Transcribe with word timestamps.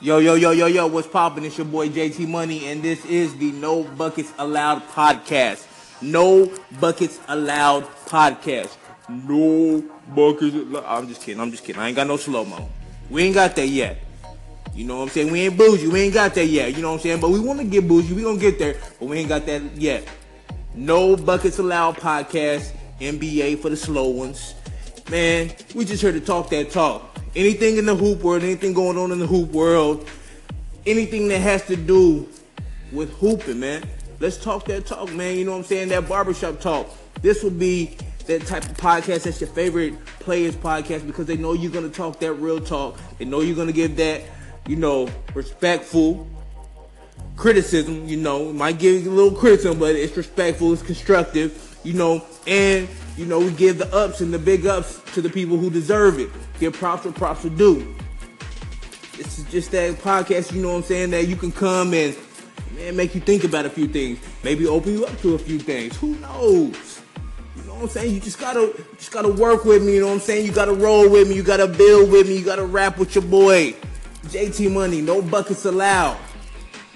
Yo, 0.00 0.18
yo, 0.18 0.36
yo, 0.36 0.52
yo, 0.52 0.66
yo, 0.66 0.86
what's 0.86 1.08
poppin'? 1.08 1.44
It's 1.44 1.58
your 1.58 1.64
boy 1.64 1.88
JT 1.88 2.28
Money, 2.28 2.66
and 2.66 2.80
this 2.80 3.04
is 3.06 3.36
the 3.38 3.50
No 3.50 3.82
Buckets 3.82 4.32
Allowed 4.38 4.86
podcast. 4.90 5.66
No 6.00 6.52
Buckets 6.78 7.18
Allowed 7.26 7.82
podcast. 8.06 8.76
No 9.08 9.82
Buckets 10.14 10.54
Allowed. 10.54 10.84
I'm 10.84 11.08
just 11.08 11.22
kidding, 11.22 11.40
I'm 11.40 11.50
just 11.50 11.64
kidding. 11.64 11.82
I 11.82 11.88
ain't 11.88 11.96
got 11.96 12.06
no 12.06 12.16
slow 12.16 12.44
mo. 12.44 12.68
We 13.10 13.24
ain't 13.24 13.34
got 13.34 13.56
that 13.56 13.66
yet. 13.66 13.98
You 14.72 14.84
know 14.84 14.98
what 14.98 15.02
I'm 15.02 15.08
saying? 15.08 15.32
We 15.32 15.40
ain't 15.40 15.58
bougie, 15.58 15.88
we 15.88 16.02
ain't 16.02 16.14
got 16.14 16.32
that 16.36 16.46
yet. 16.46 16.76
You 16.76 16.80
know 16.80 16.90
what 16.90 16.98
I'm 16.98 17.00
saying? 17.00 17.20
But 17.20 17.30
we 17.30 17.40
wanna 17.40 17.64
get 17.64 17.88
bougie, 17.88 18.14
we 18.14 18.22
gonna 18.22 18.38
get 18.38 18.56
there, 18.60 18.76
but 19.00 19.08
we 19.08 19.18
ain't 19.18 19.28
got 19.28 19.46
that 19.46 19.62
yet. 19.74 20.06
No 20.76 21.16
Buckets 21.16 21.58
Allowed 21.58 21.96
podcast, 21.96 22.70
NBA 23.00 23.58
for 23.58 23.68
the 23.68 23.76
slow 23.76 24.10
ones. 24.10 24.54
Man, 25.10 25.50
we 25.74 25.84
just 25.84 26.02
here 26.02 26.12
to 26.12 26.20
talk 26.20 26.50
that 26.50 26.70
talk 26.70 27.07
anything 27.34 27.76
in 27.76 27.86
the 27.86 27.94
hoop 27.94 28.20
world, 28.20 28.42
anything 28.42 28.72
going 28.72 28.96
on 28.96 29.12
in 29.12 29.18
the 29.18 29.26
hoop 29.26 29.50
world, 29.50 30.08
anything 30.86 31.28
that 31.28 31.40
has 31.40 31.64
to 31.66 31.76
do 31.76 32.28
with 32.92 33.10
hooping, 33.14 33.60
man. 33.60 33.82
Let's 34.20 34.36
talk 34.36 34.64
that 34.66 34.86
talk, 34.86 35.12
man. 35.12 35.36
You 35.36 35.44
know 35.44 35.52
what 35.52 35.58
I'm 35.58 35.64
saying? 35.64 35.88
That 35.88 36.08
barbershop 36.08 36.60
talk. 36.60 36.88
This 37.22 37.42
will 37.42 37.50
be 37.50 37.96
that 38.26 38.46
type 38.46 38.64
of 38.64 38.76
podcast 38.76 39.24
that's 39.24 39.40
your 39.40 39.48
favorite 39.50 39.94
players 40.20 40.54
podcast 40.54 41.06
because 41.06 41.26
they 41.26 41.36
know 41.36 41.52
you're 41.52 41.72
gonna 41.72 41.88
talk 41.88 42.18
that 42.20 42.34
real 42.34 42.60
talk. 42.60 42.98
They 43.18 43.24
know 43.24 43.40
you're 43.40 43.56
gonna 43.56 43.72
give 43.72 43.96
that, 43.96 44.22
you 44.66 44.76
know, 44.76 45.08
respectful 45.34 46.26
criticism. 47.36 48.06
You 48.08 48.18
know, 48.18 48.52
might 48.52 48.78
give 48.78 49.04
you 49.04 49.10
a 49.10 49.14
little 49.14 49.38
criticism, 49.38 49.78
but 49.78 49.94
it's 49.94 50.16
respectful, 50.16 50.72
it's 50.72 50.82
constructive. 50.82 51.67
You 51.84 51.94
know, 51.94 52.24
and 52.46 52.88
you 53.16 53.24
know 53.24 53.38
we 53.38 53.50
give 53.52 53.78
the 53.78 53.92
ups 53.94 54.20
and 54.20 54.32
the 54.32 54.38
big 54.38 54.66
ups 54.66 55.00
to 55.14 55.22
the 55.22 55.30
people 55.30 55.56
who 55.56 55.70
deserve 55.70 56.18
it. 56.18 56.30
Give 56.58 56.72
props 56.72 57.04
where 57.04 57.12
props 57.12 57.44
are 57.44 57.50
due. 57.50 57.94
This 59.16 59.38
is 59.38 59.44
just 59.50 59.70
that 59.72 59.94
podcast, 59.96 60.52
you 60.52 60.62
know 60.62 60.68
what 60.68 60.76
I'm 60.76 60.82
saying, 60.84 61.10
that 61.10 61.26
you 61.26 61.36
can 61.36 61.50
come 61.50 61.92
and 61.94 62.16
man, 62.76 62.96
make 62.96 63.14
you 63.14 63.20
think 63.20 63.44
about 63.44 63.66
a 63.66 63.70
few 63.70 63.88
things. 63.88 64.18
Maybe 64.44 64.66
open 64.66 64.92
you 64.92 65.04
up 65.06 65.20
to 65.22 65.34
a 65.34 65.38
few 65.38 65.58
things. 65.58 65.96
Who 65.96 66.14
knows? 66.16 67.02
You 67.56 67.62
know 67.64 67.74
what 67.74 67.82
I'm 67.82 67.88
saying? 67.88 68.14
You 68.14 68.20
just 68.20 68.38
gotta 68.38 68.72
just 68.96 69.10
gotta 69.10 69.28
work 69.28 69.64
with 69.64 69.84
me, 69.84 69.94
you 69.94 70.00
know 70.00 70.08
what 70.08 70.14
I'm 70.14 70.20
saying? 70.20 70.46
You 70.46 70.52
gotta 70.52 70.72
roll 70.72 71.08
with 71.08 71.28
me, 71.28 71.34
you 71.34 71.42
gotta 71.42 71.66
build 71.66 72.10
with 72.10 72.28
me, 72.28 72.38
you 72.38 72.44
gotta 72.44 72.64
rap 72.64 72.98
with 72.98 73.14
your 73.14 73.24
boy. 73.24 73.74
JT 74.26 74.72
Money, 74.72 75.00
no 75.00 75.22
buckets 75.22 75.64
allowed. 75.64 76.18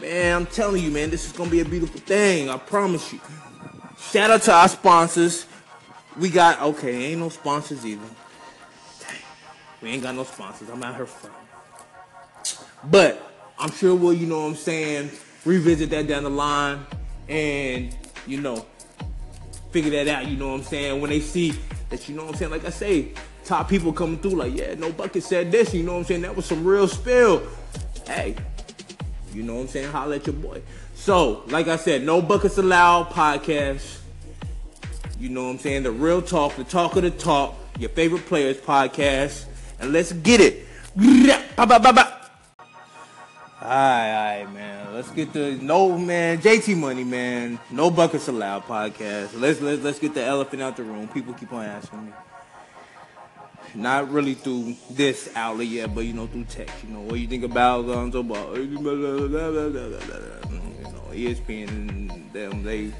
Man, 0.00 0.36
I'm 0.36 0.47
telling 0.47 0.83
you, 0.83 0.91
man, 0.91 1.10
this 1.10 1.27
is 1.27 1.33
gonna 1.33 1.50
be 1.50 1.60
a 1.60 1.64
beautiful 1.64 2.00
thing. 2.00 2.48
I 2.48 2.56
promise 2.56 3.12
you. 3.12 3.20
Shout 4.11 4.31
out 4.31 4.42
to 4.42 4.53
our 4.53 4.69
sponsors. 4.69 5.47
We 6.19 6.28
got 6.28 6.61
okay, 6.61 7.12
ain't 7.12 7.20
no 7.20 7.28
sponsors 7.31 7.86
either. 7.86 8.03
We 9.81 9.91
ain't 9.91 10.03
got 10.03 10.14
no 10.14 10.25
sponsors. 10.25 10.69
I'm 10.69 10.83
out 10.83 10.97
here 10.97 11.06
from. 11.06 11.31
But 12.84 13.33
I'm 13.59 13.70
sure 13.70 13.94
we'll, 13.94 14.12
you 14.12 14.27
know 14.27 14.41
what 14.41 14.48
I'm 14.48 14.55
saying, 14.55 15.11
revisit 15.44 15.91
that 15.91 16.06
down 16.06 16.25
the 16.25 16.31
line 16.31 16.84
and, 17.28 17.97
you 18.27 18.41
know, 18.41 18.67
figure 19.70 19.91
that 19.92 20.09
out, 20.09 20.27
you 20.28 20.37
know 20.37 20.48
what 20.48 20.61
I'm 20.61 20.64
saying, 20.64 21.00
when 21.00 21.11
they 21.11 21.20
see 21.20 21.55
that, 21.89 22.09
you 22.09 22.14
know 22.14 22.25
what 22.25 22.33
I'm 22.33 22.39
saying, 22.39 22.50
like 22.50 22.64
I 22.64 22.70
say, 22.70 23.12
top 23.44 23.69
people 23.69 23.92
coming 23.92 24.19
through, 24.19 24.33
like, 24.33 24.55
yeah, 24.55 24.75
no 24.75 24.92
bucket 24.92 25.22
said 25.22 25.50
this, 25.50 25.72
you 25.72 25.83
know 25.83 25.92
what 25.92 25.98
I'm 26.00 26.05
saying, 26.05 26.22
that 26.22 26.37
was 26.37 26.44
some 26.44 26.64
real 26.64 26.89
spill. 26.89 27.47
Hey, 28.06 28.37
you 29.33 29.42
know 29.42 29.55
what 29.55 29.61
I'm 29.62 29.69
saying, 29.69 29.91
holla 29.91 30.16
at 30.16 30.27
your 30.27 30.34
boy. 30.37 30.61
So, 30.94 31.42
like 31.48 31.68
I 31.68 31.76
said, 31.76 32.02
no 32.02 32.22
buckets 32.22 32.58
allowed 32.58 33.10
podcast. 33.10 33.98
You 35.18 35.28
know 35.28 35.44
what 35.44 35.50
I'm 35.50 35.58
saying, 35.58 35.84
the 35.84 35.92
real 35.92 36.22
talk, 36.22 36.56
the 36.56 36.64
talk 36.64 36.96
of 36.96 37.02
the 37.02 37.10
talk, 37.10 37.54
your 37.78 37.90
favorite 37.90 38.26
players 38.26 38.56
podcast 38.56 39.46
and 39.82 39.92
let's 39.92 40.12
get 40.12 40.40
it. 40.40 40.66
Alright, 43.60 44.52
man. 44.52 44.94
Let's 44.94 45.10
get 45.10 45.32
the 45.32 45.58
no 45.60 45.96
man, 45.98 46.38
JT 46.38 46.76
money, 46.76 47.04
man. 47.04 47.58
No 47.70 47.90
buckets 47.90 48.28
allowed 48.28 48.62
podcast. 48.62 49.38
Let's 49.38 49.60
let's 49.60 49.82
let's 49.82 49.98
get 49.98 50.14
the 50.14 50.22
elephant 50.22 50.62
out 50.62 50.76
the 50.76 50.84
room. 50.84 51.08
People 51.08 51.34
keep 51.34 51.52
on 51.52 51.64
asking 51.64 52.06
me. 52.06 52.12
Not 53.75 54.10
really 54.10 54.34
through 54.34 54.76
this 54.91 55.31
outlet 55.34 55.66
yet, 55.66 55.94
but 55.94 56.02
you 56.04 56.12
know 56.12 56.26
through 56.26 56.44
text. 56.44 56.75
You 56.84 56.91
know 56.91 57.00
what 57.00 57.19
you 57.19 57.26
think 57.26 57.44
about 57.44 57.86
Lonzo 57.86 58.22
Ball? 58.22 58.56
ESPN 61.15 61.69
and 61.69 62.33
them 62.33 62.62
they 62.62 62.93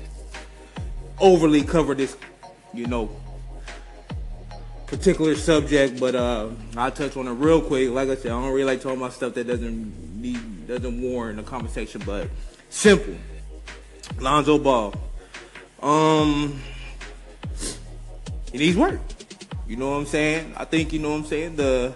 overly 1.19 1.63
cover 1.63 1.95
this, 1.95 2.17
you 2.75 2.87
know, 2.87 3.11
particular 4.87 5.35
subject, 5.35 5.99
but 5.99 6.15
uh, 6.15 6.49
I'll 6.77 6.91
touch 6.91 7.17
on 7.17 7.27
it 7.27 7.33
real 7.33 7.63
quick. 7.63 7.91
Like 7.91 8.11
I 8.11 8.15
said, 8.15 8.33
I 8.33 8.41
don't 8.41 8.53
really 8.53 8.65
like 8.65 8.83
talking 8.83 8.99
about 8.99 9.15
stuff 9.15 9.35
that 9.35 9.47
doesn't 9.47 10.21
need, 10.21 10.69
doesn't 10.69 11.01
warrant 11.01 11.41
a 11.41 11.43
conversation, 11.43 12.03
but 12.05 12.29
simple. 12.69 13.17
Lonzo 14.21 14.59
Ball. 14.59 14.95
Um, 15.83 16.61
he 18.53 18.59
needs 18.59 18.77
work. 18.77 19.01
You 19.67 19.77
know 19.77 19.91
what 19.91 19.97
I'm 19.97 20.07
saying? 20.07 20.55
I 20.57 20.65
think, 20.67 20.93
you 20.93 20.99
know 20.99 21.11
what 21.11 21.17
I'm 21.17 21.25
saying, 21.25 21.57
the 21.57 21.95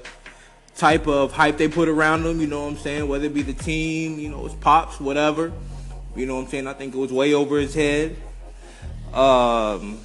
type 0.77 1.07
of 1.07 1.33
hype 1.33 1.59
they 1.59 1.69
put 1.69 1.89
around 1.89 2.25
him, 2.25 2.41
you 2.41 2.47
know 2.47 2.63
what 2.63 2.73
I'm 2.73 2.79
saying, 2.79 3.09
whether 3.09 3.27
it 3.27 3.35
be 3.35 3.43
the 3.43 3.53
team, 3.53 4.19
you 4.19 4.31
know, 4.31 4.47
it's 4.47 4.55
pops, 4.55 5.01
whatever. 5.01 5.53
You 6.17 6.25
know 6.25 6.37
what 6.37 6.45
I'm 6.45 6.49
saying? 6.49 6.67
I 6.67 6.73
think 6.73 6.95
it 6.95 6.99
was 6.99 7.13
way 7.13 7.35
over 7.35 7.59
his 7.59 7.75
head. 7.75 8.17
Um, 9.13 10.01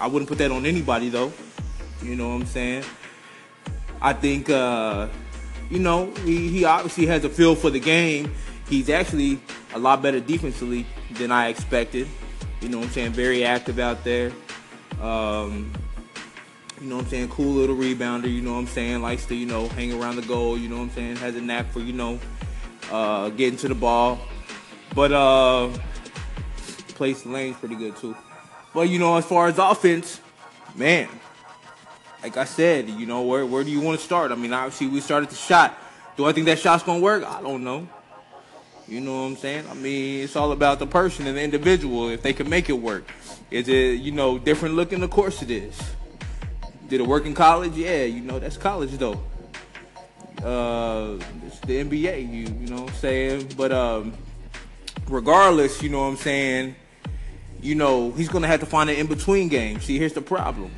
I 0.00 0.06
wouldn't 0.06 0.28
put 0.28 0.38
that 0.38 0.50
on 0.50 0.64
anybody 0.64 1.10
though. 1.10 1.32
You 2.02 2.16
know 2.16 2.30
what 2.30 2.36
I'm 2.36 2.46
saying? 2.46 2.84
I 4.00 4.14
think, 4.14 4.48
uh, 4.48 5.08
you 5.70 5.78
know, 5.78 6.10
he, 6.24 6.48
he 6.48 6.64
obviously 6.64 7.06
has 7.06 7.24
a 7.24 7.28
feel 7.28 7.54
for 7.54 7.68
the 7.68 7.78
game. 7.78 8.32
He's 8.68 8.88
actually 8.88 9.40
a 9.74 9.78
lot 9.78 10.00
better 10.00 10.20
defensively 10.20 10.86
than 11.12 11.30
I 11.30 11.48
expected. 11.48 12.08
You 12.62 12.70
know 12.70 12.78
what 12.78 12.86
I'm 12.86 12.92
saying? 12.92 13.12
Very 13.12 13.44
active 13.44 13.78
out 13.78 14.02
there. 14.02 14.32
Um, 15.00 15.72
you 16.80 16.88
know 16.88 16.96
what 16.96 17.04
I'm 17.04 17.10
saying? 17.10 17.28
Cool 17.28 17.52
little 17.52 17.76
rebounder. 17.76 18.32
You 18.32 18.40
know 18.40 18.54
what 18.54 18.60
I'm 18.60 18.66
saying? 18.66 19.02
Likes 19.02 19.26
to, 19.26 19.34
you 19.34 19.44
know, 19.44 19.68
hang 19.68 19.92
around 19.92 20.16
the 20.16 20.22
goal. 20.22 20.56
You 20.56 20.70
know 20.70 20.76
what 20.76 20.84
I'm 20.84 20.90
saying? 20.90 21.16
Has 21.16 21.36
a 21.36 21.40
knack 21.40 21.70
for, 21.72 21.80
you 21.80 21.92
know, 21.92 22.18
uh, 22.90 23.28
getting 23.30 23.58
to 23.58 23.68
the 23.68 23.74
ball. 23.74 24.18
But 24.94 25.12
uh, 25.12 25.70
plays 26.94 27.22
the 27.22 27.30
lanes 27.30 27.56
pretty 27.56 27.76
good 27.76 27.96
too. 27.96 28.16
But 28.74 28.88
you 28.88 28.98
know, 28.98 29.16
as 29.16 29.24
far 29.24 29.48
as 29.48 29.58
offense, 29.58 30.20
man, 30.74 31.08
like 32.22 32.36
I 32.36 32.44
said, 32.44 32.88
you 32.88 33.06
know, 33.06 33.22
where 33.22 33.46
where 33.46 33.64
do 33.64 33.70
you 33.70 33.80
want 33.80 33.98
to 33.98 34.04
start? 34.04 34.32
I 34.32 34.34
mean, 34.34 34.52
obviously 34.52 34.88
we 34.88 35.00
started 35.00 35.30
the 35.30 35.36
shot. 35.36 35.76
Do 36.16 36.26
I 36.26 36.32
think 36.32 36.46
that 36.46 36.58
shot's 36.58 36.82
gonna 36.82 37.00
work? 37.00 37.24
I 37.24 37.40
don't 37.40 37.64
know. 37.64 37.88
You 38.86 39.00
know 39.00 39.22
what 39.22 39.28
I'm 39.28 39.36
saying? 39.36 39.66
I 39.70 39.74
mean, 39.74 40.24
it's 40.24 40.34
all 40.34 40.50
about 40.50 40.80
the 40.80 40.86
person 40.86 41.26
and 41.28 41.36
the 41.36 41.42
individual 41.42 42.08
if 42.08 42.22
they 42.22 42.32
can 42.32 42.48
make 42.48 42.68
it 42.68 42.72
work. 42.72 43.08
Is 43.50 43.68
it, 43.68 44.00
you 44.00 44.10
know, 44.10 44.36
different 44.36 44.74
looking? 44.74 45.02
Of 45.02 45.10
course 45.10 45.42
it 45.42 45.50
is. 45.50 45.80
Did 46.88 47.00
it 47.00 47.06
work 47.06 47.24
in 47.24 47.34
college? 47.34 47.74
Yeah, 47.74 48.02
you 48.02 48.20
know, 48.20 48.40
that's 48.40 48.56
college 48.56 48.90
though. 48.98 49.20
Uh, 50.42 51.18
it's 51.46 51.60
the 51.60 51.84
NBA, 51.84 52.22
you 52.22 52.52
you 52.60 52.66
know 52.66 52.82
what 52.82 52.90
I'm 52.90 52.96
saying? 52.96 53.52
But 53.56 53.70
um, 53.70 54.12
regardless, 55.10 55.82
you 55.82 55.88
know 55.88 56.00
what 56.00 56.06
I'm 56.06 56.16
saying, 56.16 56.76
you 57.60 57.74
know, 57.74 58.10
he's 58.12 58.28
gonna 58.28 58.46
have 58.46 58.60
to 58.60 58.66
find 58.66 58.88
an 58.88 58.96
in-between 58.96 59.48
game. 59.48 59.80
See, 59.80 59.98
here's 59.98 60.14
the 60.14 60.22
problem. 60.22 60.70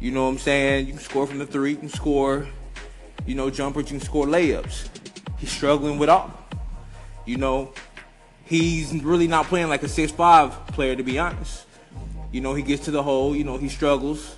You 0.00 0.10
know 0.10 0.24
what 0.24 0.30
I'm 0.30 0.38
saying? 0.38 0.86
You 0.86 0.92
can 0.92 1.02
score 1.02 1.26
from 1.26 1.38
the 1.38 1.46
three, 1.46 1.70
you 1.70 1.76
can 1.76 1.88
score, 1.88 2.46
you 3.26 3.34
know, 3.34 3.50
jumpers, 3.50 3.90
you 3.90 3.98
can 3.98 4.06
score 4.06 4.26
layups. 4.26 4.88
He's 5.38 5.50
struggling 5.50 5.98
with 5.98 6.08
all. 6.08 6.30
You 7.24 7.36
know, 7.36 7.72
he's 8.44 8.92
really 9.02 9.28
not 9.28 9.46
playing 9.46 9.68
like 9.68 9.82
a 9.82 9.88
six-five 9.88 10.68
player, 10.68 10.94
to 10.96 11.02
be 11.02 11.18
honest. 11.18 11.66
You 12.32 12.40
know, 12.40 12.54
he 12.54 12.62
gets 12.62 12.84
to 12.86 12.90
the 12.90 13.02
hole, 13.02 13.34
you 13.34 13.44
know, 13.44 13.58
he 13.58 13.68
struggles. 13.68 14.36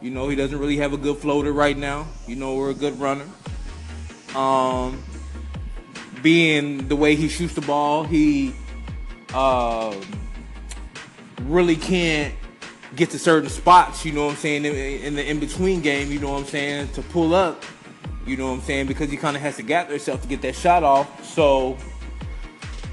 You 0.00 0.10
know, 0.10 0.28
he 0.28 0.36
doesn't 0.36 0.58
really 0.58 0.76
have 0.76 0.92
a 0.92 0.96
good 0.96 1.16
floater 1.18 1.52
right 1.52 1.76
now. 1.76 2.06
You 2.26 2.36
know, 2.36 2.54
we're 2.54 2.70
a 2.70 2.74
good 2.74 2.98
runner. 3.00 3.26
Um, 4.36 5.02
being 6.22 6.88
the 6.88 6.96
way 6.96 7.14
he 7.14 7.28
shoots 7.28 7.54
the 7.54 7.60
ball, 7.60 8.04
he 8.04 8.54
uh, 9.34 9.94
really 11.42 11.76
can't 11.76 12.34
get 12.96 13.10
to 13.10 13.18
certain 13.18 13.50
spots, 13.50 14.04
you 14.04 14.12
know 14.12 14.26
what 14.26 14.32
I'm 14.32 14.36
saying, 14.36 14.64
in, 14.64 14.74
in 14.74 15.14
the 15.14 15.28
in 15.28 15.38
between 15.38 15.80
game, 15.80 16.10
you 16.10 16.18
know 16.18 16.32
what 16.32 16.40
I'm 16.40 16.46
saying, 16.46 16.88
to 16.92 17.02
pull 17.02 17.34
up, 17.34 17.64
you 18.26 18.36
know 18.36 18.48
what 18.48 18.54
I'm 18.54 18.60
saying, 18.62 18.86
because 18.86 19.10
he 19.10 19.16
kind 19.16 19.36
of 19.36 19.42
has 19.42 19.56
to 19.56 19.62
gather 19.62 19.90
himself 19.90 20.22
to 20.22 20.28
get 20.28 20.42
that 20.42 20.54
shot 20.54 20.82
off. 20.82 21.24
So, 21.24 21.76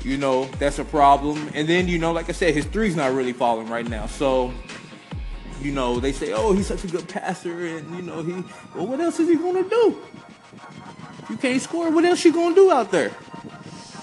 you 0.03 0.17
know, 0.17 0.45
that's 0.59 0.79
a 0.79 0.85
problem. 0.85 1.49
And 1.53 1.67
then, 1.67 1.87
you 1.87 1.97
know, 1.97 2.11
like 2.11 2.29
I 2.29 2.33
said, 2.33 2.53
his 2.53 2.65
three's 2.65 2.95
not 2.95 3.13
really 3.13 3.33
falling 3.33 3.67
right 3.67 3.87
now. 3.87 4.05
So, 4.05 4.53
you 5.61 5.71
know, 5.71 5.99
they 5.99 6.11
say, 6.11 6.33
oh, 6.33 6.53
he's 6.53 6.67
such 6.67 6.83
a 6.83 6.87
good 6.87 7.07
passer, 7.07 7.65
and 7.65 7.95
you 7.95 8.01
know, 8.03 8.21
he. 8.21 8.33
Well, 8.75 8.87
what 8.87 8.99
else 8.99 9.19
is 9.19 9.29
he 9.29 9.35
gonna 9.35 9.67
do? 9.67 9.97
You 11.29 11.37
can't 11.37 11.61
score. 11.61 11.89
What 11.89 12.05
else 12.05 12.23
you 12.23 12.31
gonna 12.31 12.53
do 12.53 12.71
out 12.71 12.91
there? 12.91 13.11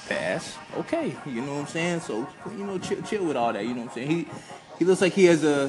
Pass. 0.08 0.56
Okay, 0.76 1.14
you 1.26 1.40
know 1.42 1.54
what 1.54 1.60
I'm 1.60 1.66
saying. 1.66 2.00
So, 2.00 2.28
you 2.50 2.64
know, 2.64 2.78
chill, 2.78 3.00
chill 3.02 3.24
with 3.24 3.36
all 3.36 3.52
that. 3.52 3.64
You 3.64 3.74
know 3.74 3.82
what 3.82 3.90
I'm 3.90 3.94
saying. 3.94 4.10
He 4.10 4.28
he 4.78 4.84
looks 4.84 5.00
like 5.00 5.12
he 5.12 5.26
has 5.26 5.44
a, 5.44 5.66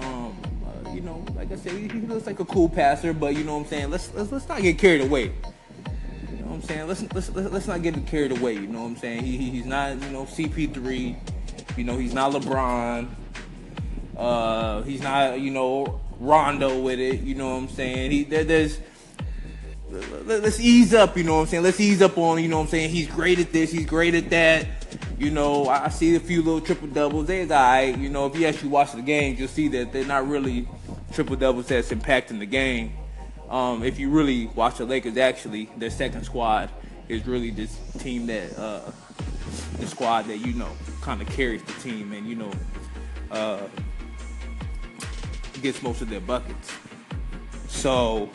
um, 0.00 0.36
uh, 0.66 0.90
you 0.90 1.02
know, 1.02 1.24
like 1.36 1.52
I 1.52 1.56
said, 1.56 1.72
he, 1.72 1.86
he, 1.86 2.00
looks 2.00 2.26
like 2.26 2.40
a 2.40 2.44
cool 2.44 2.68
passer. 2.68 3.12
But 3.12 3.36
you 3.36 3.44
know 3.44 3.54
what 3.54 3.64
I'm 3.64 3.68
saying. 3.68 3.90
Let's 3.90 4.12
let's 4.14 4.32
let's 4.32 4.48
not 4.48 4.62
get 4.62 4.78
carried 4.78 5.02
away. 5.02 5.24
You 5.24 6.38
know 6.40 6.46
what 6.46 6.54
I'm 6.54 6.62
saying? 6.62 6.88
Let's 6.88 7.02
let's 7.14 7.28
let's 7.28 7.66
not 7.68 7.82
get 7.82 8.06
carried 8.06 8.32
away. 8.32 8.54
You 8.54 8.66
know 8.66 8.82
what 8.82 8.88
I'm 8.88 8.96
saying? 8.96 9.22
He, 9.22 9.36
he's 9.36 9.66
not 9.66 10.02
you 10.02 10.10
know 10.10 10.24
CP3. 10.24 11.16
You 11.76 11.84
know 11.84 11.96
he's 11.96 12.14
not 12.14 12.32
LeBron. 12.32 13.08
Uh, 14.16 14.82
he's 14.82 15.02
not 15.02 15.38
you 15.40 15.52
know 15.52 16.00
Rondo 16.18 16.80
with 16.80 16.98
it. 16.98 17.20
You 17.20 17.36
know 17.36 17.50
what 17.50 17.62
I'm 17.62 17.68
saying? 17.68 18.10
He 18.10 18.24
there, 18.24 18.44
there's 18.44 18.80
let's 20.24 20.60
ease 20.60 20.94
up, 20.94 21.16
you 21.16 21.24
know 21.24 21.36
what 21.36 21.40
I'm 21.42 21.46
saying? 21.46 21.62
Let's 21.62 21.80
ease 21.80 22.02
up 22.02 22.16
on, 22.18 22.42
you 22.42 22.48
know 22.48 22.58
what 22.58 22.64
I'm 22.64 22.68
saying? 22.68 22.90
He's 22.90 23.06
great 23.06 23.38
at 23.38 23.52
this, 23.52 23.70
he's 23.70 23.86
great 23.86 24.14
at 24.14 24.30
that. 24.30 24.66
You 25.18 25.30
know, 25.30 25.68
I 25.68 25.88
see 25.88 26.14
a 26.14 26.20
few 26.20 26.42
little 26.42 26.60
triple 26.60 26.88
doubles. 26.88 27.26
They're 27.26 27.46
guy, 27.46 27.82
you 27.82 28.08
know, 28.08 28.26
if 28.26 28.36
you 28.36 28.46
actually 28.46 28.68
watch 28.68 28.92
the 28.92 29.02
game, 29.02 29.36
you'll 29.38 29.48
see 29.48 29.68
that 29.68 29.92
they're 29.92 30.04
not 30.04 30.28
really 30.28 30.68
triple 31.12 31.36
doubles 31.36 31.68
that's 31.68 31.90
impacting 31.90 32.38
the 32.38 32.46
game. 32.46 32.92
Um, 33.48 33.82
if 33.82 33.98
you 33.98 34.10
really 34.10 34.46
watch 34.48 34.78
the 34.78 34.84
Lakers, 34.84 35.16
actually, 35.16 35.70
their 35.76 35.90
second 35.90 36.24
squad 36.24 36.70
is 37.08 37.26
really 37.26 37.50
this 37.50 37.78
team 37.98 38.26
that, 38.26 38.58
uh, 38.58 38.90
the 39.78 39.86
squad 39.86 40.26
that, 40.26 40.38
you 40.38 40.52
know, 40.54 40.70
kind 41.00 41.22
of 41.22 41.28
carries 41.28 41.62
the 41.62 41.72
team 41.74 42.12
and, 42.12 42.26
you 42.26 42.34
know, 42.34 42.50
uh, 43.30 43.60
gets 45.62 45.82
most 45.82 46.02
of 46.02 46.10
their 46.10 46.20
buckets. 46.20 46.72
So, 47.68 48.30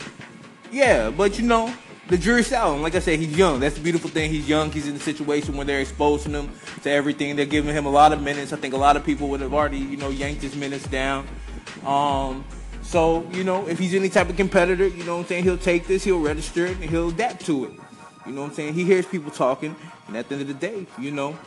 yeah, 0.71 1.09
but 1.09 1.37
you 1.37 1.45
know, 1.45 1.73
the 2.07 2.17
jury's 2.17 2.51
out. 2.51 2.73
And 2.73 2.83
like 2.83 2.95
I 2.95 2.99
said, 2.99 3.19
he's 3.19 3.37
young. 3.37 3.59
That's 3.59 3.75
the 3.75 3.81
beautiful 3.81 4.09
thing. 4.09 4.31
He's 4.31 4.47
young. 4.47 4.71
He's 4.71 4.87
in 4.87 4.95
a 4.95 4.99
situation 4.99 5.55
where 5.55 5.65
they're 5.65 5.79
exposing 5.79 6.33
him 6.33 6.49
to 6.83 6.89
everything. 6.89 7.35
They're 7.35 7.45
giving 7.45 7.73
him 7.73 7.85
a 7.85 7.89
lot 7.89 8.11
of 8.11 8.21
minutes. 8.21 8.51
I 8.53 8.57
think 8.57 8.73
a 8.73 8.77
lot 8.77 8.97
of 8.97 9.05
people 9.05 9.29
would 9.29 9.41
have 9.41 9.53
already, 9.53 9.77
you 9.77 9.97
know, 9.97 10.09
yanked 10.09 10.41
his 10.41 10.55
minutes 10.55 10.87
down. 10.87 11.27
Um, 11.85 12.43
so, 12.81 13.25
you 13.31 13.43
know, 13.43 13.67
if 13.67 13.79
he's 13.79 13.93
any 13.93 14.09
type 14.09 14.29
of 14.29 14.35
competitor, 14.35 14.87
you 14.87 15.03
know 15.03 15.15
what 15.15 15.21
I'm 15.21 15.27
saying, 15.27 15.43
he'll 15.43 15.57
take 15.57 15.87
this, 15.87 16.03
he'll 16.03 16.19
register 16.19 16.65
it, 16.65 16.77
and 16.77 16.89
he'll 16.89 17.09
adapt 17.09 17.45
to 17.45 17.65
it. 17.65 17.71
You 18.25 18.33
know 18.33 18.41
what 18.41 18.49
I'm 18.49 18.53
saying? 18.53 18.73
He 18.73 18.83
hears 18.83 19.05
people 19.05 19.31
talking, 19.31 19.75
and 20.07 20.17
at 20.17 20.27
the 20.27 20.35
end 20.35 20.41
of 20.41 20.47
the 20.47 20.53
day, 20.53 20.85
you 20.99 21.11
know, 21.11 21.37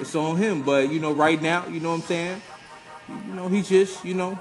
it's 0.00 0.14
on 0.14 0.36
him. 0.36 0.62
But, 0.62 0.90
you 0.90 1.00
know, 1.00 1.12
right 1.12 1.40
now, 1.40 1.66
you 1.66 1.80
know 1.80 1.90
what 1.90 1.96
I'm 1.96 2.02
saying? 2.02 2.42
You 3.08 3.34
know, 3.34 3.48
he's 3.48 3.68
just, 3.68 4.04
you 4.04 4.14
know, 4.14 4.38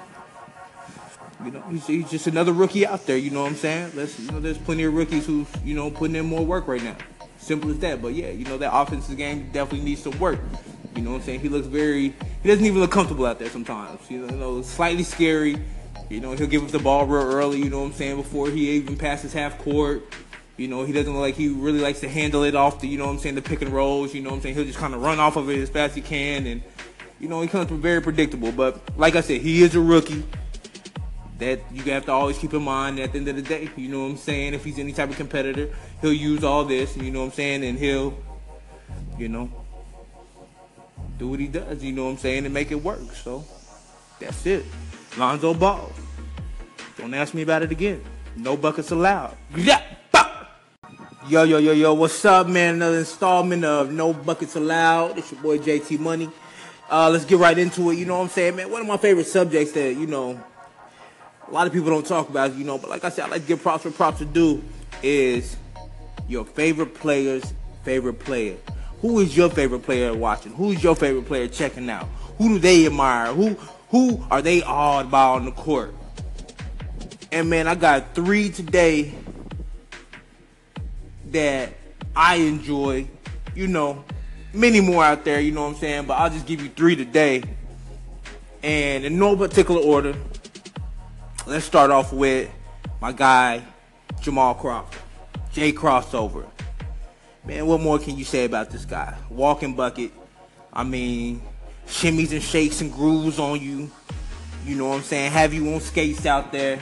you 1.45 1.51
know, 1.51 1.61
he's, 1.69 1.87
he's, 1.87 2.09
just 2.09 2.27
another 2.27 2.53
rookie 2.53 2.85
out 2.85 3.05
there. 3.05 3.17
You 3.17 3.31
know 3.31 3.41
what 3.41 3.49
I'm 3.49 3.55
saying? 3.55 3.91
Let's, 3.95 4.19
you 4.19 4.31
know, 4.31 4.39
there's 4.39 4.57
plenty 4.57 4.83
of 4.83 4.93
rookies 4.93 5.25
who's, 5.25 5.47
you 5.63 5.75
know, 5.75 5.89
putting 5.89 6.15
in 6.15 6.25
more 6.25 6.45
work 6.45 6.67
right 6.67 6.83
now. 6.83 6.95
Simple 7.37 7.71
as 7.71 7.79
that. 7.79 8.01
But 8.01 8.13
yeah, 8.13 8.29
you 8.29 8.45
know, 8.45 8.57
that 8.57 8.73
offensive 8.73 9.17
game 9.17 9.49
definitely 9.51 9.85
needs 9.85 10.03
some 10.03 10.17
work. 10.19 10.39
You 10.95 11.01
know 11.01 11.11
what 11.11 11.17
I'm 11.17 11.23
saying? 11.23 11.39
He 11.39 11.49
looks 11.49 11.67
very, 11.67 12.13
he 12.43 12.49
doesn't 12.49 12.65
even 12.65 12.79
look 12.79 12.91
comfortable 12.91 13.25
out 13.25 13.39
there 13.39 13.49
sometimes. 13.49 13.99
You 14.09 14.27
know, 14.27 14.61
slightly 14.61 15.03
scary. 15.03 15.57
You 16.09 16.19
know, 16.19 16.33
he'll 16.33 16.47
give 16.47 16.63
us 16.63 16.71
the 16.71 16.79
ball 16.79 17.05
real 17.05 17.23
early, 17.23 17.59
you 17.59 17.69
know 17.69 17.79
what 17.79 17.85
I'm 17.87 17.93
saying, 17.93 18.17
before 18.17 18.49
he 18.49 18.71
even 18.71 18.97
passes 18.97 19.31
half 19.31 19.57
court. 19.59 20.03
You 20.57 20.67
know, 20.67 20.83
he 20.83 20.91
doesn't 20.91 21.11
look 21.11 21.21
like 21.21 21.35
he 21.35 21.47
really 21.47 21.79
likes 21.79 22.01
to 22.01 22.09
handle 22.09 22.43
it 22.43 22.53
off 22.53 22.81
the, 22.81 22.87
you 22.87 22.97
know 22.97 23.05
what 23.05 23.13
I'm 23.13 23.19
saying, 23.19 23.35
the 23.35 23.41
pick 23.41 23.61
and 23.61 23.71
rolls. 23.71 24.13
You 24.13 24.21
know 24.21 24.29
what 24.29 24.35
I'm 24.37 24.41
saying? 24.41 24.55
He'll 24.55 24.65
just 24.65 24.77
kind 24.77 24.93
of 24.93 25.01
run 25.01 25.19
off 25.19 25.37
of 25.37 25.49
it 25.49 25.59
as 25.59 25.69
fast 25.69 25.91
as 25.91 25.95
he 25.95 26.01
can. 26.01 26.45
And, 26.45 26.61
you 27.19 27.29
know, 27.29 27.41
he 27.41 27.47
comes 27.47 27.69
from 27.69 27.81
very 27.81 28.01
predictable. 28.01 28.51
But 28.51 28.81
like 28.97 29.15
I 29.15 29.21
said, 29.21 29.41
he 29.41 29.63
is 29.63 29.73
a 29.73 29.79
rookie 29.79 30.23
that 31.41 31.59
you 31.73 31.81
have 31.91 32.05
to 32.05 32.11
always 32.11 32.37
keep 32.37 32.53
in 32.53 32.61
mind 32.61 32.99
at 32.99 33.11
the 33.11 33.17
end 33.17 33.27
of 33.27 33.35
the 33.35 33.41
day. 33.41 33.69
You 33.75 33.89
know 33.89 34.03
what 34.03 34.11
I'm 34.11 34.17
saying? 34.17 34.53
If 34.53 34.63
he's 34.63 34.77
any 34.77 34.93
type 34.93 35.09
of 35.09 35.17
competitor, 35.17 35.73
he'll 35.99 36.13
use 36.13 36.43
all 36.43 36.63
this, 36.63 36.95
you 36.95 37.11
know 37.11 37.21
what 37.21 37.25
I'm 37.25 37.31
saying, 37.31 37.63
and 37.65 37.77
he'll, 37.77 38.17
you 39.17 39.27
know, 39.27 39.51
do 41.17 41.29
what 41.29 41.39
he 41.39 41.47
does, 41.47 41.83
you 41.83 41.93
know 41.93 42.05
what 42.05 42.11
I'm 42.11 42.17
saying, 42.17 42.45
and 42.45 42.53
make 42.53 42.71
it 42.71 42.81
work. 42.81 43.11
So 43.13 43.43
that's 44.19 44.45
it. 44.45 44.65
Lonzo 45.17 45.53
Ball. 45.53 45.91
Don't 46.97 47.13
ask 47.13 47.33
me 47.33 47.41
about 47.41 47.63
it 47.63 47.71
again. 47.71 48.03
No 48.35 48.55
buckets 48.55 48.91
allowed. 48.91 49.35
Yeah. 49.55 49.81
Yo, 51.27 51.43
yo, 51.43 51.59
yo, 51.59 51.71
yo, 51.71 51.93
what's 51.93 52.25
up, 52.25 52.47
man? 52.47 52.75
Another 52.75 52.97
installment 52.97 53.63
of 53.63 53.91
No 53.91 54.11
Buckets 54.11 54.55
Allowed. 54.55 55.19
It's 55.19 55.31
your 55.31 55.39
boy 55.41 55.59
JT 55.59 55.99
Money. 55.99 56.29
Uh, 56.89 57.09
let's 57.09 57.25
get 57.25 57.37
right 57.37 57.57
into 57.57 57.91
it. 57.91 57.99
You 57.99 58.05
know 58.05 58.17
what 58.17 58.23
I'm 58.23 58.29
saying, 58.29 58.55
man? 58.55 58.71
One 58.71 58.81
of 58.81 58.87
my 58.87 58.97
favorite 58.97 59.27
subjects 59.27 59.71
that, 59.73 59.95
you 59.95 60.07
know, 60.07 60.43
a 61.51 61.53
lot 61.53 61.67
of 61.67 61.73
people 61.73 61.89
don't 61.89 62.05
talk 62.05 62.29
about, 62.29 62.55
you 62.55 62.63
know, 62.63 62.77
but 62.77 62.89
like 62.89 63.03
I 63.03 63.09
said, 63.09 63.25
I 63.25 63.27
like 63.27 63.41
to 63.41 63.47
give 63.49 63.61
props 63.61 63.83
for 63.83 63.91
props 63.91 64.19
to 64.19 64.25
due 64.25 64.63
is 65.03 65.57
your 66.29 66.45
favorite 66.45 66.95
player's 66.95 67.53
favorite 67.83 68.19
player. 68.19 68.55
Who 69.01 69.19
is 69.19 69.35
your 69.35 69.49
favorite 69.49 69.83
player 69.83 70.13
watching? 70.15 70.53
Who's 70.53 70.81
your 70.81 70.95
favorite 70.95 71.25
player 71.25 71.49
checking 71.49 71.89
out? 71.89 72.07
Who 72.37 72.49
do 72.49 72.59
they 72.59 72.85
admire? 72.85 73.33
Who 73.33 73.49
who 73.89 74.25
are 74.31 74.41
they 74.41 74.63
awed 74.63 75.11
by 75.11 75.23
on 75.23 75.43
the 75.43 75.51
court? 75.51 75.93
And 77.33 77.49
man, 77.49 77.67
I 77.67 77.75
got 77.75 78.15
three 78.15 78.49
today 78.49 79.13
that 81.31 81.73
I 82.15 82.35
enjoy. 82.35 83.09
You 83.55 83.67
know, 83.67 84.05
many 84.53 84.79
more 84.79 85.03
out 85.03 85.25
there, 85.25 85.41
you 85.41 85.51
know 85.51 85.63
what 85.63 85.73
I'm 85.73 85.75
saying? 85.75 86.05
But 86.05 86.13
I'll 86.13 86.29
just 86.29 86.45
give 86.45 86.61
you 86.61 86.69
three 86.69 86.95
today. 86.95 87.43
And 88.63 89.03
in 89.03 89.19
no 89.19 89.35
particular 89.35 89.81
order, 89.81 90.15
let's 91.45 91.65
start 91.65 91.91
off 91.91 92.13
with 92.13 92.49
my 93.01 93.11
guy, 93.11 93.63
Jamal 94.21 94.55
Crawford. 94.55 95.01
J 95.51 95.73
Crossover. 95.73 96.45
Man, 97.45 97.65
what 97.65 97.81
more 97.81 97.99
can 97.99 98.17
you 98.17 98.23
say 98.23 98.45
about 98.45 98.69
this 98.69 98.85
guy? 98.85 99.15
Walking 99.29 99.75
bucket. 99.75 100.11
I 100.71 100.83
mean, 100.83 101.41
shimmies 101.87 102.31
and 102.31 102.41
shakes 102.41 102.81
and 102.81 102.91
grooves 102.91 103.39
on 103.39 103.59
you. 103.59 103.91
You 104.65 104.75
know 104.75 104.89
what 104.89 104.97
I'm 104.97 105.03
saying? 105.03 105.31
Have 105.31 105.53
you 105.53 105.73
on 105.73 105.81
skates 105.81 106.25
out 106.25 106.51
there. 106.51 106.79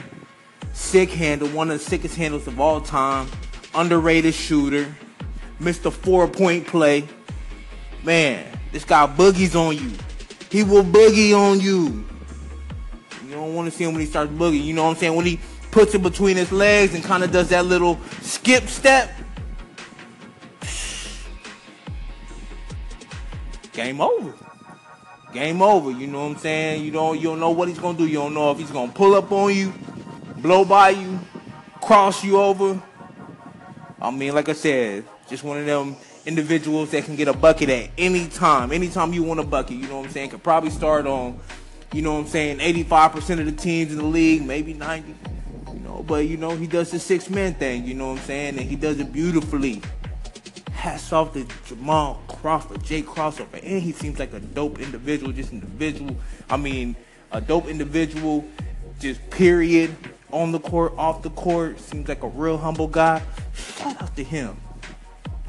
Sick 0.72 1.10
handle, 1.10 1.48
one 1.48 1.70
of 1.70 1.78
the 1.78 1.84
sickest 1.84 2.14
handles 2.14 2.46
of 2.46 2.60
all 2.60 2.80
time. 2.80 3.28
Underrated 3.74 4.34
shooter. 4.34 4.94
Mr. 5.60 5.92
Four 5.92 6.28
point 6.28 6.66
play. 6.66 7.08
Man, 8.04 8.46
this 8.72 8.84
guy 8.84 9.06
boogies 9.06 9.54
on 9.54 9.76
you. 9.76 9.92
He 10.50 10.62
will 10.62 10.84
boogie 10.84 11.34
on 11.34 11.60
you. 11.60 12.04
Don't 13.50 13.56
want 13.56 13.68
to 13.68 13.76
see 13.76 13.82
him 13.82 13.94
when 13.94 14.00
he 14.00 14.06
starts 14.06 14.30
boogieing. 14.30 14.64
You 14.64 14.74
know 14.74 14.84
what 14.84 14.90
I'm 14.90 14.96
saying? 14.96 15.16
When 15.16 15.26
he 15.26 15.40
puts 15.72 15.92
it 15.92 16.04
between 16.04 16.36
his 16.36 16.52
legs 16.52 16.94
and 16.94 17.02
kind 17.02 17.24
of 17.24 17.32
does 17.32 17.48
that 17.48 17.66
little 17.66 17.98
skip 18.20 18.68
step. 18.68 19.10
Game 23.72 24.00
over. 24.00 24.34
Game 25.32 25.62
over. 25.62 25.90
You 25.90 26.06
know 26.06 26.20
what 26.20 26.36
I'm 26.36 26.38
saying? 26.38 26.84
You 26.84 26.92
don't 26.92 27.16
you 27.16 27.24
don't 27.24 27.40
know 27.40 27.50
what 27.50 27.66
he's 27.66 27.80
gonna 27.80 27.98
do. 27.98 28.06
You 28.06 28.18
don't 28.18 28.34
know 28.34 28.52
if 28.52 28.58
he's 28.58 28.70
gonna 28.70 28.92
pull 28.92 29.16
up 29.16 29.32
on 29.32 29.52
you, 29.52 29.74
blow 30.36 30.64
by 30.64 30.90
you, 30.90 31.18
cross 31.80 32.22
you 32.22 32.40
over. 32.40 32.80
I 34.00 34.12
mean, 34.12 34.32
like 34.32 34.48
I 34.48 34.52
said, 34.52 35.06
just 35.28 35.42
one 35.42 35.58
of 35.58 35.66
them 35.66 35.96
individuals 36.24 36.92
that 36.92 37.04
can 37.04 37.16
get 37.16 37.26
a 37.26 37.32
bucket 37.32 37.68
at 37.68 37.90
any 37.98 38.28
time. 38.28 38.70
Anytime 38.70 39.12
you 39.12 39.24
want 39.24 39.40
a 39.40 39.44
bucket, 39.44 39.76
you 39.76 39.88
know 39.88 39.96
what 39.96 40.06
I'm 40.06 40.12
saying? 40.12 40.30
Could 40.30 40.44
probably 40.44 40.70
start 40.70 41.08
on 41.08 41.40
you 41.92 42.02
know 42.02 42.14
what 42.14 42.20
I'm 42.20 42.26
saying, 42.26 42.58
85% 42.58 43.40
of 43.40 43.46
the 43.46 43.52
teams 43.52 43.92
in 43.92 43.98
the 43.98 44.04
league, 44.04 44.46
maybe 44.46 44.74
90. 44.74 45.14
You 45.72 45.80
know, 45.80 46.04
but 46.06 46.26
you 46.26 46.36
know, 46.36 46.50
he 46.50 46.66
does 46.66 46.90
the 46.90 46.98
six 46.98 47.28
man 47.28 47.54
thing, 47.54 47.84
you 47.84 47.94
know 47.94 48.10
what 48.10 48.20
I'm 48.20 48.24
saying? 48.26 48.58
And 48.58 48.68
he 48.68 48.76
does 48.76 49.00
it 49.00 49.12
beautifully. 49.12 49.82
Hats 50.72 51.12
off 51.12 51.34
to 51.34 51.46
Jamal 51.66 52.22
Crawford, 52.28 52.82
Jay 52.82 53.02
Crossover. 53.02 53.60
And 53.62 53.82
he 53.82 53.92
seems 53.92 54.18
like 54.18 54.32
a 54.32 54.40
dope 54.40 54.80
individual, 54.80 55.32
just 55.32 55.52
individual. 55.52 56.16
I 56.48 56.56
mean, 56.56 56.96
a 57.32 57.40
dope 57.40 57.66
individual, 57.66 58.44
just 58.98 59.28
period. 59.30 59.94
On 60.32 60.52
the 60.52 60.60
court, 60.60 60.94
off 60.96 61.22
the 61.22 61.30
court. 61.30 61.80
Seems 61.80 62.08
like 62.08 62.22
a 62.22 62.28
real 62.28 62.56
humble 62.56 62.86
guy. 62.86 63.20
Shout 63.52 64.00
out 64.00 64.16
to 64.16 64.22
him. 64.22 64.56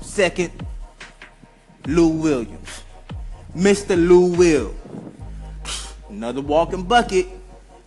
Second, 0.02 0.52
Lou 1.86 2.08
Williams. 2.08 2.84
Mr. 3.56 3.96
Lou 3.96 4.34
Will 4.36 4.74
another 6.12 6.42
walking 6.42 6.84
bucket, 6.84 7.28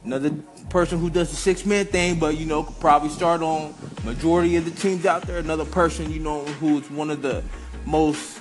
another 0.04 0.30
person 0.70 0.98
who 0.98 1.10
does 1.10 1.30
the 1.30 1.36
six 1.36 1.64
man 1.64 1.84
thing, 1.86 2.18
but 2.18 2.36
you 2.36 2.46
know 2.46 2.64
could 2.64 2.80
probably 2.80 3.10
start 3.10 3.42
on 3.42 3.74
majority 4.04 4.56
of 4.56 4.64
the 4.64 4.70
teams 4.70 5.06
out 5.06 5.22
there. 5.22 5.38
Another 5.38 5.64
person 5.64 6.10
you 6.10 6.20
know 6.20 6.44
who's 6.44 6.90
one 6.90 7.10
of 7.10 7.22
the 7.22 7.44
most 7.84 8.40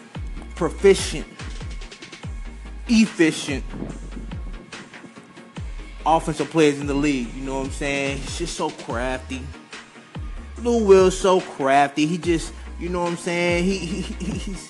proficient, 0.56 1.28
efficient 2.88 3.64
offensive 6.06 6.50
players 6.50 6.80
in 6.80 6.88
the 6.88 6.94
league. 6.94 7.34
You 7.34 7.44
know 7.44 7.60
what 7.60 7.68
I'm 7.68 7.72
saying? 7.72 8.18
He's 8.18 8.38
just 8.40 8.56
so 8.56 8.70
crafty. 8.70 9.42
Lou 10.60 10.86
Will's 10.86 11.18
so 11.18 11.42
crafty. 11.42 12.06
He 12.06 12.18
just, 12.18 12.54
you 12.80 12.90
know 12.90 13.02
what 13.02 13.12
I'm 13.12 13.18
saying? 13.18 13.66
He, 13.66 13.78
he 13.78 14.02
he's 14.02 14.70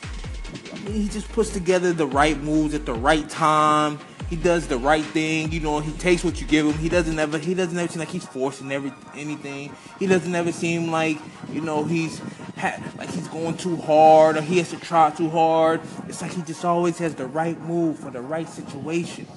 I 0.71 0.79
mean, 0.79 0.93
he 0.93 1.07
just 1.07 1.31
puts 1.31 1.49
together 1.51 1.93
the 1.93 2.07
right 2.07 2.37
moves 2.39 2.73
at 2.73 2.85
the 2.85 2.93
right 2.93 3.27
time 3.29 3.99
he 4.33 4.41
does 4.41 4.67
the 4.67 4.79
right 4.79 5.05
thing. 5.05 5.51
You 5.51 5.59
know, 5.59 5.79
he 5.79 5.91
takes 5.91 6.23
what 6.23 6.41
you 6.41 6.47
give 6.47 6.65
him. 6.65 6.73
He 6.73 6.89
doesn't 6.89 7.19
ever 7.19 7.37
he 7.37 7.53
doesn't 7.53 7.77
ever 7.77 7.87
seem 7.87 7.99
like 7.99 8.09
he's 8.09 8.25
forcing 8.25 8.71
every 8.71 8.91
anything. 9.15 9.71
He 9.99 10.07
doesn't 10.07 10.33
ever 10.33 10.51
seem 10.51 10.89
like 10.89 11.19
you 11.51 11.61
know 11.61 11.83
he's 11.83 12.19
ha- 12.57 12.81
like 12.97 13.11
he's 13.11 13.27
going 13.27 13.57
too 13.57 13.77
hard 13.77 14.37
or 14.37 14.41
he 14.41 14.57
has 14.57 14.71
to 14.71 14.79
try 14.79 15.11
too 15.11 15.29
hard. 15.29 15.81
It's 16.07 16.23
like 16.23 16.31
he 16.33 16.41
just 16.41 16.65
always 16.65 16.97
has 16.97 17.13
the 17.13 17.27
right 17.27 17.59
move 17.61 17.99
for 17.99 18.09
the 18.09 18.21
right 18.21 18.49
situation. 18.49 19.27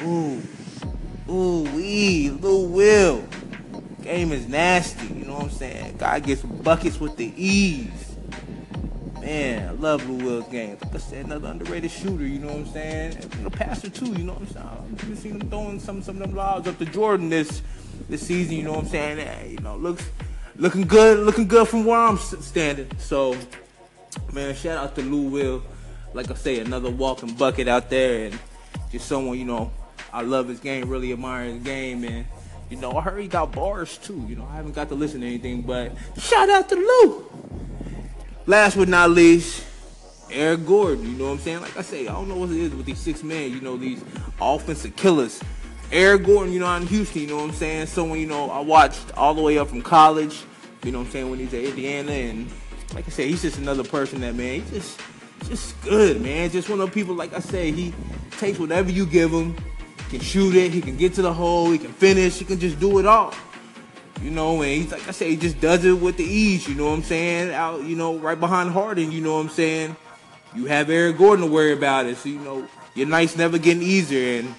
Ooh, 0.00 0.42
ooh, 1.28 1.62
wee, 1.74 2.30
Lou 2.30 2.66
Will. 2.68 3.24
Game 4.00 4.32
is 4.32 4.48
nasty. 4.48 5.06
You 5.06 5.26
know 5.26 5.34
what 5.34 5.42
I'm 5.44 5.50
saying? 5.50 5.96
Guy 5.98 6.20
gets 6.20 6.40
buckets 6.40 6.98
with 6.98 7.16
the 7.18 7.30
ease. 7.36 8.03
Man, 9.24 9.66
I 9.66 9.72
love 9.72 10.06
Lou 10.06 10.22
Will's 10.22 10.48
game. 10.48 10.76
Like 10.82 10.96
I 10.96 10.98
said, 10.98 11.24
another 11.24 11.48
underrated 11.48 11.90
shooter, 11.90 12.26
you 12.26 12.38
know 12.40 12.48
what 12.48 12.56
I'm 12.56 12.66
saying? 12.66 13.16
And 13.32 13.46
a 13.46 13.50
passer 13.50 13.88
too, 13.88 14.12
you 14.12 14.18
know 14.18 14.34
what 14.34 14.42
I'm 14.42 14.48
saying? 14.48 15.12
I've 15.12 15.18
seen 15.18 15.40
him 15.40 15.48
throwing 15.48 15.80
some 15.80 16.02
some 16.02 16.16
of 16.16 16.28
them 16.28 16.36
lobs 16.36 16.68
up 16.68 16.76
to 16.76 16.84
Jordan 16.84 17.30
this 17.30 17.62
this 18.10 18.26
season, 18.26 18.56
you 18.56 18.64
know 18.64 18.72
what 18.72 18.84
I'm 18.84 18.88
saying? 18.90 19.16
Hey, 19.16 19.52
you 19.52 19.58
know, 19.60 19.76
looks 19.76 20.06
looking 20.56 20.82
good, 20.82 21.20
looking 21.20 21.48
good 21.48 21.66
from 21.66 21.86
where 21.86 22.00
I'm 22.00 22.18
standing. 22.18 22.90
So, 22.98 23.34
man, 24.34 24.54
shout 24.54 24.76
out 24.76 24.94
to 24.96 25.00
Lou 25.00 25.30
Will. 25.30 25.62
Like 26.12 26.30
I 26.30 26.34
say, 26.34 26.60
another 26.60 26.90
walking 26.90 27.32
bucket 27.32 27.66
out 27.66 27.88
there, 27.88 28.26
and 28.26 28.38
just 28.92 29.08
someone 29.08 29.38
you 29.38 29.46
know. 29.46 29.72
I 30.12 30.20
love 30.20 30.48
his 30.48 30.60
game, 30.60 30.90
really 30.90 31.14
admire 31.14 31.46
his 31.46 31.62
game, 31.62 32.04
and 32.04 32.26
you 32.68 32.76
know, 32.76 32.92
I 32.92 33.00
heard 33.00 33.22
he 33.22 33.28
got 33.28 33.52
bars 33.52 33.96
too. 33.96 34.22
You 34.28 34.36
know, 34.36 34.46
I 34.52 34.56
haven't 34.56 34.74
got 34.74 34.90
to 34.90 34.94
listen 34.94 35.22
to 35.22 35.26
anything, 35.26 35.62
but 35.62 35.92
shout 36.18 36.50
out 36.50 36.68
to 36.68 36.74
Lou. 36.74 37.30
Last 38.46 38.76
but 38.76 38.88
not 38.88 39.10
least, 39.10 39.64
Eric 40.30 40.66
Gordon. 40.66 41.06
You 41.06 41.16
know 41.16 41.24
what 41.24 41.30
I'm 41.32 41.38
saying? 41.38 41.62
Like 41.62 41.76
I 41.78 41.82
say, 41.82 42.06
I 42.06 42.12
don't 42.12 42.28
know 42.28 42.36
what 42.36 42.50
it 42.50 42.56
is 42.56 42.74
with 42.74 42.84
these 42.84 42.98
six 42.98 43.22
men. 43.22 43.50
You 43.50 43.62
know, 43.62 43.78
these 43.78 44.04
offensive 44.38 44.94
killers. 44.96 45.40
Eric 45.90 46.24
Gordon, 46.24 46.52
you 46.52 46.60
know, 46.60 46.66
out 46.66 46.82
in 46.82 46.88
Houston. 46.88 47.22
You 47.22 47.28
know 47.28 47.36
what 47.36 47.44
I'm 47.44 47.52
saying? 47.52 47.86
Someone 47.86 48.18
you 48.18 48.26
know 48.26 48.50
I 48.50 48.60
watched 48.60 49.16
all 49.16 49.32
the 49.32 49.40
way 49.40 49.56
up 49.56 49.68
from 49.68 49.80
college. 49.80 50.44
You 50.82 50.92
know 50.92 50.98
what 50.98 51.06
I'm 51.06 51.12
saying? 51.12 51.30
When 51.30 51.38
he's 51.38 51.54
at 51.54 51.64
Indiana, 51.64 52.12
and 52.12 52.50
like 52.94 53.06
I 53.06 53.10
said, 53.10 53.28
he's 53.28 53.40
just 53.40 53.56
another 53.56 53.84
person 53.84 54.20
that 54.20 54.34
man. 54.34 54.60
He's 54.60 54.70
just 54.70 55.00
just 55.44 55.80
good, 55.82 56.20
man. 56.20 56.50
Just 56.50 56.68
one 56.68 56.80
of 56.80 56.88
the 56.90 56.92
people. 56.92 57.14
Like 57.14 57.32
I 57.32 57.38
say, 57.38 57.70
he 57.70 57.94
takes 58.32 58.58
whatever 58.58 58.90
you 58.90 59.06
give 59.06 59.30
him. 59.30 59.56
He 60.10 60.18
can 60.18 60.20
shoot 60.20 60.54
it. 60.54 60.70
He 60.70 60.82
can 60.82 60.98
get 60.98 61.14
to 61.14 61.22
the 61.22 61.32
hole. 61.32 61.70
He 61.70 61.78
can 61.78 61.92
finish. 61.92 62.38
He 62.38 62.44
can 62.44 62.60
just 62.60 62.78
do 62.78 62.98
it 62.98 63.06
all. 63.06 63.32
You 64.24 64.30
know, 64.30 64.62
and 64.62 64.82
he's 64.82 64.90
like 64.90 65.06
I 65.06 65.10
say, 65.10 65.28
he 65.28 65.36
just 65.36 65.60
does 65.60 65.84
it 65.84 65.92
with 65.92 66.16
the 66.16 66.24
ease. 66.24 66.66
You 66.66 66.74
know 66.74 66.86
what 66.86 66.94
I'm 66.94 67.02
saying? 67.02 67.52
Out, 67.52 67.84
you 67.84 67.94
know, 67.94 68.16
right 68.16 68.40
behind 68.40 68.70
Harden. 68.70 69.12
You 69.12 69.20
know 69.20 69.34
what 69.34 69.40
I'm 69.40 69.48
saying? 69.50 69.96
You 70.54 70.64
have 70.64 70.88
Eric 70.88 71.18
Gordon 71.18 71.44
to 71.44 71.52
worry 71.52 71.74
about 71.74 72.06
it. 72.06 72.16
So 72.16 72.30
you 72.30 72.38
know, 72.38 72.66
your 72.94 73.06
night's 73.06 73.36
never 73.36 73.58
getting 73.58 73.82
easier. 73.82 74.40
And 74.40 74.54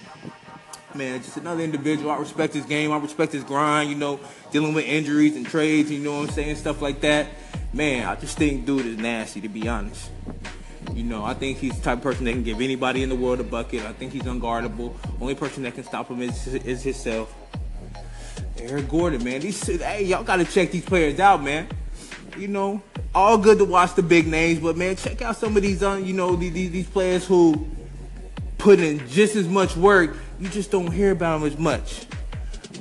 man, 0.93 1.19
just 1.24 1.38
another 1.38 1.63
individual. 1.63 2.12
I 2.12 2.17
respect 2.17 2.53
his 2.53 2.67
game. 2.67 2.91
I 2.91 2.98
respect 2.98 3.34
his 3.34 3.43
grind. 3.43 3.89
You 3.89 3.95
know, 3.95 4.19
dealing 4.51 4.75
with 4.75 4.86
injuries 4.86 5.36
and 5.36 5.48
trades. 5.48 5.89
You 5.89 5.98
know 5.98 6.19
what 6.19 6.29
I'm 6.29 6.36
saying? 6.36 6.57
Stuff 6.57 6.84
like 6.84 7.01
that. 7.01 7.29
Man, 7.74 8.07
I 8.07 8.13
just 8.17 8.38
think 8.38 8.67
dude 8.67 8.86
is 8.86 8.98
nasty 8.98 9.41
to 9.41 9.50
be 9.50 9.67
honest. 9.67 10.12
You 10.93 11.03
know, 11.05 11.25
I 11.25 11.34
think 11.34 11.57
he's 11.57 11.75
the 11.75 11.81
type 11.81 11.98
of 11.98 12.03
person 12.03 12.25
that 12.25 12.34
can 12.34 12.43
give 12.43 12.62
anybody 12.62 13.01
in 13.01 13.10
the 13.10 13.15
world 13.15 13.39
a 13.39 13.43
bucket. 13.43 13.81
I 13.81 13.93
think 13.93 14.13
he's 14.13 14.22
unguardable. 14.22 14.93
Only 15.19 15.34
person 15.34 15.63
that 15.63 15.74
can 15.74 15.84
stop 15.84 16.10
him 16.10 16.22
is, 16.22 16.45
is 16.45 16.84
himself. 16.84 17.36
Eric 18.65 18.89
Gordon, 18.89 19.24
man. 19.24 19.41
These 19.41 19.65
hey, 19.81 20.03
y'all 20.05 20.24
gotta 20.24 20.45
check 20.45 20.72
these 20.72 20.86
players 20.86 21.19
out, 21.19 21.43
man. 21.43 21.67
You 22.38 22.48
know, 22.48 22.81
all 23.13 23.38
good 23.38 23.60
to 23.60 23.65
watch 23.65 23.95
the 23.95 24.03
big 24.03 24.27
names, 24.27 24.60
but 24.60 24.75
man, 24.75 24.95
check 24.95 25.22
out 25.22 25.38
some 25.38 25.55
of 25.55 25.63
these, 25.63 25.84
uh, 25.84 25.93
you 25.93 26.13
know, 26.13 26.36
these, 26.36 26.72
these 26.72 26.88
players 26.88 27.25
who 27.25 27.67
put 28.57 28.79
in 28.79 29.07
just 29.07 29.36
as 29.36 29.48
much 29.48 29.77
work. 29.77 30.17
You 30.39 30.50
just 30.50 30.72
don't 30.72 30.91
hear 30.91 31.12
about 31.12 31.39
them 31.39 31.48
as 31.48 31.57
much. 31.57 32.07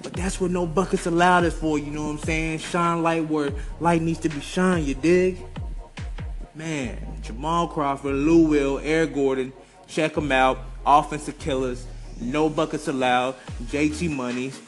But 0.02 0.14
that's 0.14 0.40
what 0.40 0.50
no 0.50 0.66
buckets 0.66 1.06
allowed 1.06 1.44
is 1.44 1.54
for. 1.54 1.78
You 1.78 1.90
know 1.90 2.04
what 2.04 2.10
I'm 2.10 2.18
saying? 2.18 2.58
Shine 2.58 3.02
light 3.02 3.28
where 3.28 3.52
light 3.78 4.02
needs 4.02 4.18
to 4.20 4.28
be 4.28 4.40
shine. 4.40 4.84
You 4.84 4.94
dig? 4.94 5.38
Man, 6.54 6.98
Jamal 7.22 7.68
Crawford, 7.68 8.14
Lou 8.14 8.46
Will, 8.46 8.78
Eric 8.78 9.14
Gordon, 9.14 9.52
check 9.86 10.14
them 10.14 10.32
out. 10.32 10.58
Offensive 10.86 11.38
killers, 11.38 11.86
no 12.20 12.48
buckets 12.48 12.88
allowed. 12.88 13.36
JT 13.64 14.10
Monies. 14.10 14.60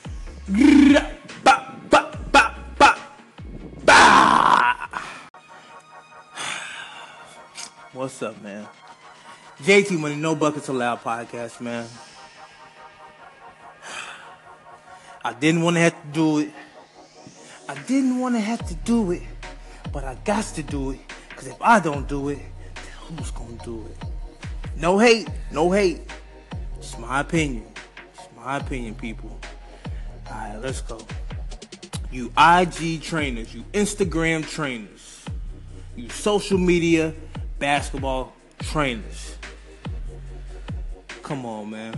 What's 7.92 8.22
up, 8.22 8.40
man? 8.40 8.68
JT 9.58 9.98
Money, 9.98 10.14
No 10.14 10.36
Buckets 10.36 10.68
Allowed 10.68 11.02
podcast, 11.02 11.60
man. 11.60 11.88
I 15.24 15.32
didn't 15.32 15.62
want 15.62 15.74
to 15.74 15.80
have 15.80 16.00
to 16.00 16.08
do 16.12 16.38
it. 16.38 16.52
I 17.68 17.74
didn't 17.82 18.20
want 18.20 18.36
to 18.36 18.40
have 18.40 18.64
to 18.68 18.74
do 18.76 19.10
it, 19.10 19.22
but 19.92 20.04
I 20.04 20.14
got 20.24 20.44
to 20.44 20.62
do 20.62 20.92
it. 20.92 21.00
Because 21.28 21.48
if 21.48 21.60
I 21.60 21.80
don't 21.80 22.06
do 22.06 22.28
it, 22.28 22.38
then 22.76 22.84
who's 23.00 23.32
going 23.32 23.58
to 23.58 23.64
do 23.64 23.86
it? 23.86 23.96
No 24.76 24.96
hate, 24.96 25.28
no 25.50 25.72
hate. 25.72 26.02
It's 26.78 26.96
my 26.98 27.18
opinion. 27.18 27.66
It's 28.14 28.28
my 28.36 28.58
opinion, 28.58 28.94
people. 28.94 29.36
All 30.30 30.36
right, 30.36 30.58
let's 30.60 30.80
go. 30.80 31.00
You 32.10 32.32
IG 32.38 33.02
trainers, 33.02 33.54
you 33.54 33.62
Instagram 33.72 34.48
trainers, 34.48 35.24
you 35.96 36.08
social 36.08 36.58
media 36.58 37.14
basketball 37.58 38.32
trainers. 38.60 39.36
Come 41.22 41.44
on, 41.44 41.70
man. 41.70 41.94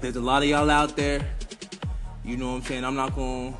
There's 0.00 0.16
a 0.16 0.20
lot 0.20 0.42
of 0.42 0.48
y'all 0.48 0.70
out 0.70 0.96
there. 0.96 1.26
You 2.24 2.36
know 2.36 2.52
what 2.52 2.58
I'm 2.58 2.62
saying? 2.62 2.84
I'm 2.84 2.94
not 2.94 3.14
going 3.14 3.52
to, 3.52 3.58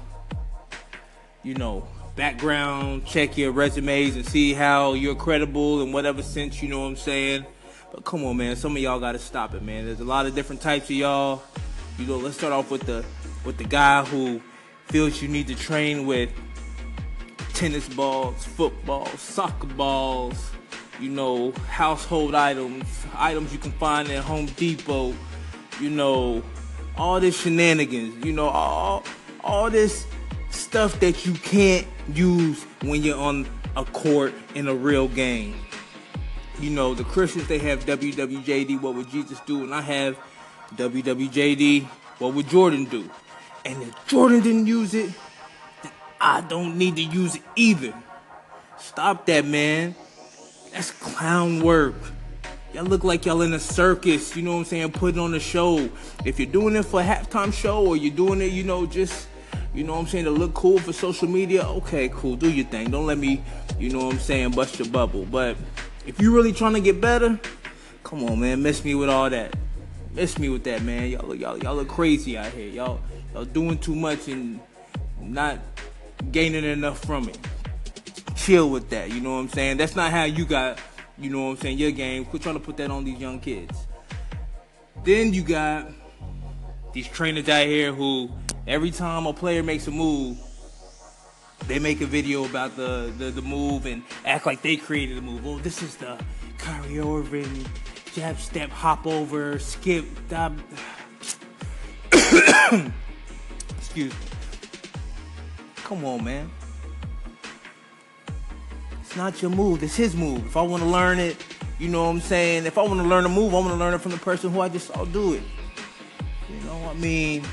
you 1.43 1.55
know, 1.55 1.87
background 2.15 3.07
check 3.07 3.37
your 3.37 3.53
resumes 3.53 4.17
and 4.17 4.27
see 4.27 4.53
how 4.53 4.93
you're 4.93 5.15
credible 5.15 5.83
in 5.83 5.93
whatever 5.93 6.23
sense, 6.23 6.63
you 6.63 6.69
know 6.69 6.81
what 6.81 6.87
I'm 6.87 6.97
saying? 6.97 7.47
But 7.93 8.05
come 8.05 8.25
on, 8.25 8.37
man. 8.37 8.57
Some 8.57 8.77
of 8.77 8.83
y'all 8.83 9.01
got 9.01 9.13
to 9.13 9.19
stop 9.19 9.55
it, 9.55 9.63
man. 9.63 9.87
There's 9.87 10.01
a 10.01 10.05
lot 10.05 10.27
of 10.27 10.35
different 10.35 10.61
types 10.63 10.87
of 10.87 10.93
y'all. 10.93 11.43
You 12.03 12.09
know, 12.09 12.17
let's 12.17 12.37
start 12.37 12.53
off 12.53 12.69
with 12.69 12.83
the 12.83 13.05
with 13.45 13.59
the 13.59 13.65
guy 13.65 14.05
who 14.05 14.41
feels 14.87 15.23
you 15.23 15.29
need 15.29 15.47
to 15.47 15.55
train 15.55 16.05
with 16.05 16.33
tennis 17.55 17.89
balls, 17.91 18.43
footballs, 18.43 19.21
soccer 19.21 19.69
balls, 19.69 20.51
you 20.99 21.11
know, 21.11 21.53
household 21.69 22.35
items, 22.35 22.85
items 23.15 23.53
you 23.53 23.61
can 23.61 23.71
find 23.71 24.11
at 24.11 24.25
Home 24.25 24.47
Depot, 24.47 25.15
you 25.81 25.91
know, 25.91 26.43
all 26.97 27.21
this 27.21 27.41
shenanigans, 27.41 28.25
you 28.25 28.33
know, 28.33 28.49
all 28.49 29.05
all 29.45 29.71
this 29.71 30.05
stuff 30.51 30.99
that 30.99 31.25
you 31.25 31.35
can't 31.35 31.87
use 32.13 32.65
when 32.83 33.05
you're 33.05 33.17
on 33.17 33.47
a 33.77 33.85
court 33.85 34.35
in 34.57 34.67
a 34.67 34.75
real 34.75 35.07
game. 35.07 35.55
You 36.59 36.71
know, 36.71 36.95
the 36.95 37.05
Christians 37.05 37.47
they 37.47 37.61
have 37.61 37.87
WWJD, 37.87 38.81
what 38.81 38.97
would 38.97 39.09
Jesus 39.09 39.39
do? 39.47 39.63
And 39.63 39.73
I 39.73 39.83
have 39.83 40.19
WWJD, 40.77 41.85
what 42.19 42.35
would 42.35 42.49
Jordan 42.49 42.85
do? 42.85 43.09
And 43.65 43.83
if 43.83 44.07
Jordan 44.07 44.41
didn't 44.41 44.67
use 44.67 44.95
it, 44.95 45.11
then 45.83 45.93
I 46.21 46.41
don't 46.41 46.77
need 46.77 46.97
to 46.97 47.03
use 47.03 47.37
it 47.37 47.43
either. 47.57 47.95
Stop 48.79 49.27
that, 49.27 49.45
man. 49.45 49.95
That's 50.73 50.91
clown 50.91 51.63
work. 51.63 51.95
Y'all 52.73 52.85
look 52.85 53.05
like 53.05 53.27
y'all 53.27 53.43
in 53.43 53.53
a 53.53 53.61
circus, 53.61 54.35
you 54.35 54.43
know 54.43 54.53
what 54.53 54.59
I'm 54.61 54.65
saying, 54.65 54.93
putting 54.93 55.21
on 55.21 55.35
a 55.35 55.41
show. 55.41 55.91
If 56.25 56.41
you're 56.41 56.51
doing 56.51 56.75
it 56.75 56.85
for 56.85 57.01
a 57.01 57.05
halftime 57.05 57.53
show 57.53 57.87
or 57.87 57.97
you're 57.97 58.15
doing 58.15 58.41
it, 58.41 58.51
you 58.51 58.65
know, 58.65 58.87
just, 58.87 59.29
you 59.75 59.85
know 59.85 59.93
what 59.93 60.01
I'm 60.01 60.07
saying, 60.07 60.25
to 60.25 60.31
look 60.31 60.55
cool 60.55 60.79
for 60.79 60.93
social 60.93 61.29
media, 61.29 61.65
okay, 61.65 62.09
cool, 62.09 62.35
do 62.35 62.51
your 62.51 62.65
thing. 62.65 62.91
Don't 62.91 63.07
let 63.07 63.19
me, 63.19 63.45
you 63.79 63.91
know 63.91 64.07
what 64.07 64.15
I'm 64.15 64.21
saying, 64.21 64.53
bust 64.53 64.79
your 64.79 64.89
bubble. 64.89 65.27
But 65.27 65.59
if 66.07 66.19
you're 66.19 66.33
really 66.33 66.55
trying 66.55 66.73
to 66.73 66.81
get 66.81 66.99
better, 66.99 67.39
come 68.05 68.25
on, 68.25 68.41
man, 68.41 68.63
miss 68.63 68.83
me 68.83 68.95
with 68.95 69.11
all 69.11 69.29
that. 69.29 69.55
Miss 70.15 70.39
me 70.39 70.49
with 70.49 70.65
that, 70.65 70.83
man. 70.83 71.11
Y'all, 71.11 71.35
y'all, 71.35 71.59
y'all 71.59 71.77
look 71.77 71.89
crazy 71.89 72.37
out 72.37 72.53
here. 72.53 72.69
Y'all, 72.69 73.01
y'all 73.33 73.45
doing 73.45 73.79
too 73.79 73.95
much 73.95 74.29
and 74.29 74.61
not 75.21 75.59
gaining 76.31 76.65
enough 76.65 77.05
from 77.05 77.29
it 77.29 77.39
chill 78.43 78.71
with 78.71 78.91
that. 78.91 79.11
You 79.11 79.21
know 79.21 79.35
what 79.35 79.41
I'm 79.41 79.49
saying? 79.49 79.77
That's 79.77 79.95
not 79.95 80.11
how 80.11 80.25
you 80.25 80.45
got, 80.45 80.79
you 81.17 81.31
know 81.31 81.45
what 81.45 81.51
I'm 81.51 81.57
saying, 81.59 81.79
your 81.79 81.93
game. 81.93 82.25
Quit 82.25 82.43
trying 82.43 82.57
to 82.57 82.61
put 82.61 82.77
that 82.79 82.91
on 82.91 83.05
these 83.05 83.19
young 83.19 83.39
kids. 83.39 83.87
Then 85.05 85.33
you 85.33 85.43
got 85.43 85.89
these 86.93 87.09
trainers 87.09 87.49
out 87.49 87.67
here 87.67 87.93
who 87.93 88.31
every 88.67 88.91
time 88.91 89.27
a 89.27 89.33
player 89.33 89.63
makes 89.63 89.87
a 89.87 89.91
move, 89.91 90.39
they 91.69 91.79
make 91.79 92.01
a 92.01 92.07
video 92.07 92.45
about 92.45 92.77
the, 92.77 93.13
the, 93.17 93.31
the 93.31 93.43
move 93.43 93.87
and 93.87 94.03
act 94.25 94.47
like 94.47 94.63
they 94.63 94.77
created 94.77 95.17
the 95.17 95.23
move. 95.23 95.47
Oh, 95.47 95.59
this 95.59 95.83
is 95.83 95.97
the 95.97 96.19
Kyrie 96.59 96.99
Irving 96.99 97.65
jab 98.15 98.39
step 98.39 98.71
hop 98.71 99.07
over 99.07 99.59
skip 99.59 100.05
dab. 100.29 100.61
Excuse 103.79 104.13
me. 104.13 104.19
Come 105.77 106.05
on, 106.05 106.25
man. 106.25 106.51
It's 109.01 109.17
not 109.17 109.43
your 109.43 109.51
move. 109.51 109.83
It's 109.83 109.97
his 109.97 110.15
move. 110.17 110.47
If 110.47 110.57
I 110.57 110.63
want 110.63 110.83
to 110.83 110.89
learn 110.89 111.19
it, 111.19 111.37
you 111.79 111.89
know 111.89 112.05
what 112.05 112.11
I'm 112.11 112.21
saying? 112.21 112.65
If 112.67 112.79
I 112.79 112.83
want 112.83 113.01
to 113.01 113.07
learn 113.07 113.25
a 113.25 113.29
move, 113.29 113.55
I 113.55 113.59
want 113.59 113.69
to 113.69 113.75
learn 113.75 113.93
it 113.93 114.01
from 114.01 114.13
the 114.13 114.19
person 114.19 114.51
who 114.51 114.61
I 114.61 114.69
just 114.69 114.87
saw 114.89 115.05
do 115.05 115.35
it. 115.35 115.43
You 116.49 116.61
know, 116.65 116.79
what 116.79 116.97
I 116.97 116.99
mean, 116.99 117.45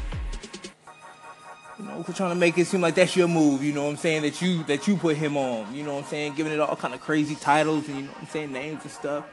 you 1.77 1.85
know, 1.85 2.03
we're 2.07 2.13
trying 2.13 2.29
to 2.29 2.35
make 2.35 2.57
it 2.57 2.65
seem 2.65 2.81
like 2.81 2.95
that's 2.95 3.15
your 3.15 3.27
move. 3.27 3.63
You 3.63 3.73
know 3.73 3.83
what 3.85 3.91
I'm 3.91 3.97
saying? 3.97 4.21
That 4.21 4.41
you 4.41 4.63
that 4.65 4.87
you 4.87 4.97
put 4.97 5.17
him 5.17 5.37
on. 5.37 5.73
You 5.73 5.83
know 5.83 5.95
what 5.95 6.03
I'm 6.03 6.09
saying? 6.09 6.35
Giving 6.35 6.53
it 6.53 6.59
all 6.59 6.75
kind 6.75 6.93
of 6.93 7.01
crazy 7.01 7.35
titles 7.35 7.87
and 7.87 7.97
you 7.97 8.03
know 8.03 8.11
what 8.11 8.21
I'm 8.21 8.27
saying 8.27 8.51
names 8.51 8.83
and 8.83 8.91
stuff. 8.91 9.25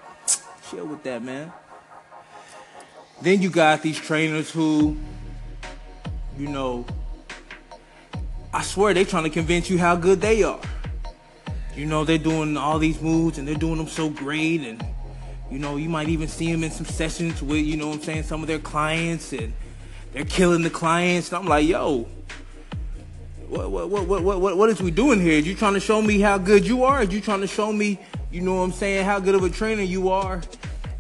Chill 0.70 0.86
with 0.86 1.02
that, 1.04 1.22
man. 1.22 1.52
Then 3.22 3.40
you 3.40 3.50
got 3.50 3.82
these 3.82 3.98
trainers 3.98 4.50
who, 4.50 4.96
you 6.36 6.48
know, 6.48 6.84
I 8.52 8.62
swear 8.62 8.92
they 8.94 9.04
trying 9.04 9.24
to 9.24 9.30
convince 9.30 9.70
you 9.70 9.78
how 9.78 9.96
good 9.96 10.20
they 10.20 10.42
are. 10.42 10.60
you 11.76 11.84
know, 11.84 12.04
they're 12.04 12.18
doing 12.18 12.56
all 12.56 12.78
these 12.78 13.00
moves 13.00 13.38
and 13.38 13.46
they're 13.46 13.54
doing 13.54 13.76
them 13.76 13.86
so 13.86 14.08
great. 14.08 14.62
And, 14.62 14.84
you 15.50 15.58
know, 15.58 15.76
you 15.76 15.88
might 15.88 16.08
even 16.08 16.26
see 16.26 16.50
them 16.50 16.64
in 16.64 16.70
some 16.70 16.86
sessions 16.86 17.42
with, 17.42 17.64
you 17.64 17.76
know 17.76 17.92
I'm 17.92 18.00
saying, 18.00 18.22
some 18.24 18.40
of 18.40 18.48
their 18.48 18.58
clients 18.58 19.32
and 19.32 19.52
they're 20.12 20.24
killing 20.24 20.62
the 20.62 20.70
clients. 20.70 21.28
And 21.28 21.38
I'm 21.38 21.46
like, 21.46 21.66
yo, 21.66 22.08
what, 23.48 23.70
what, 23.70 23.90
what, 23.90 24.22
what, 24.22 24.40
what, 24.40 24.56
what 24.56 24.70
is 24.70 24.80
we 24.80 24.90
doing 24.90 25.20
here? 25.20 25.36
Are 25.36 25.42
you 25.42 25.54
trying 25.54 25.74
to 25.74 25.80
show 25.80 26.00
me 26.00 26.18
how 26.18 26.38
good 26.38 26.66
you 26.66 26.84
are? 26.84 26.98
Are 26.98 27.04
you 27.04 27.20
trying 27.20 27.42
to 27.42 27.46
show 27.46 27.72
me, 27.72 28.00
you 28.36 28.42
know 28.42 28.56
what 28.56 28.64
I'm 28.64 28.72
saying, 28.72 29.06
how 29.06 29.18
good 29.18 29.34
of 29.34 29.42
a 29.44 29.48
trainer 29.48 29.80
you 29.80 30.10
are 30.10 30.42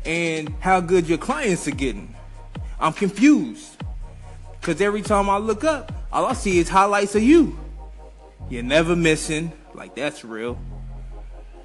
and 0.06 0.48
how 0.60 0.80
good 0.80 1.06
your 1.06 1.18
clients 1.18 1.68
are 1.68 1.72
getting? 1.72 2.16
I'm 2.80 2.94
confused. 2.94 3.76
Because 4.58 4.80
every 4.80 5.02
time 5.02 5.28
I 5.28 5.36
look 5.36 5.62
up, 5.62 5.92
all 6.10 6.24
I 6.24 6.32
see 6.32 6.58
is 6.58 6.70
highlights 6.70 7.14
of 7.14 7.22
you. 7.22 7.58
You're 8.48 8.62
never 8.62 8.96
missing. 8.96 9.52
Like, 9.74 9.94
that's 9.94 10.24
real. 10.24 10.58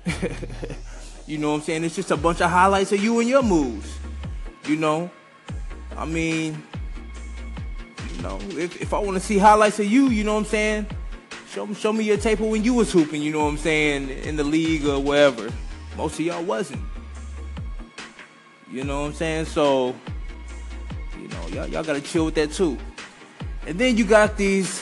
you 1.25 1.37
know 1.37 1.51
what 1.51 1.59
I'm 1.59 1.61
saying? 1.61 1.85
It's 1.85 1.95
just 1.95 2.11
a 2.11 2.17
bunch 2.17 2.41
of 2.41 2.49
highlights 2.49 2.91
of 2.91 3.01
you 3.01 3.21
and 3.21 3.29
your 3.29 3.41
moves. 3.41 3.97
You 4.67 4.75
know? 4.75 5.09
I 5.95 6.03
mean, 6.03 6.61
you 8.13 8.21
know, 8.23 8.39
if, 8.49 8.81
if 8.81 8.93
I 8.93 8.99
want 8.99 9.13
to 9.13 9.23
see 9.23 9.37
highlights 9.37 9.79
of 9.79 9.85
you, 9.85 10.09
you 10.09 10.25
know 10.25 10.33
what 10.33 10.39
I'm 10.41 10.45
saying? 10.47 10.87
Show, 11.51 11.73
show 11.73 11.91
me 11.91 12.05
your 12.05 12.15
tape 12.15 12.39
when 12.39 12.63
you 12.63 12.73
was 12.73 12.93
hooping, 12.93 13.21
you 13.21 13.33
know 13.33 13.43
what 13.43 13.49
I'm 13.49 13.57
saying, 13.57 14.09
in 14.09 14.37
the 14.37 14.43
league 14.43 14.85
or 14.85 15.01
wherever. 15.01 15.51
Most 15.97 16.17
of 16.17 16.25
y'all 16.25 16.41
wasn't. 16.41 16.81
You 18.71 18.85
know 18.85 19.01
what 19.01 19.07
I'm 19.07 19.13
saying? 19.13 19.45
So, 19.45 19.93
you 21.19 21.27
know, 21.27 21.47
y'all, 21.47 21.67
y'all 21.67 21.83
gotta 21.83 21.99
chill 21.99 22.23
with 22.23 22.35
that 22.35 22.53
too. 22.53 22.77
And 23.67 23.77
then 23.77 23.97
you 23.97 24.05
got 24.05 24.37
these 24.37 24.81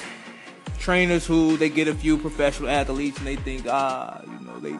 trainers 0.77 1.25
who 1.25 1.57
they 1.57 1.69
get 1.69 1.87
a 1.87 1.95
few 1.95 2.19
professional 2.19 2.69
athletes 2.69 3.17
and 3.17 3.25
they 3.25 3.35
think, 3.35 3.65
ah, 3.67 4.21
you 4.23 4.45
know, 4.45 4.59
they 4.59 4.77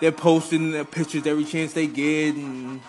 they're 0.00 0.10
posting 0.10 0.72
their 0.72 0.84
pictures 0.84 1.28
every 1.28 1.44
chance 1.44 1.74
they 1.74 1.86
get 1.86 2.34
and 2.34 2.80